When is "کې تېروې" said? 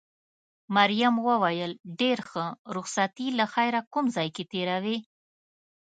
4.35-4.97